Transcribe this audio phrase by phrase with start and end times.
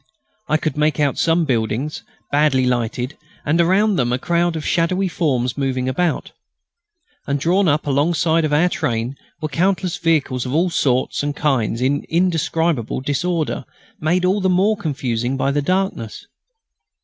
[0.49, 2.01] I could make out some buildings,
[2.31, 3.15] badly lighted,
[3.45, 6.31] and around them a crowd of shadowy forms moving about.
[7.27, 11.81] And drawn up alongside of our train were countless vehicles of all sorts and kinds
[11.81, 13.63] in indescribable disorder,
[13.99, 16.25] made all the more confusing by the darkness.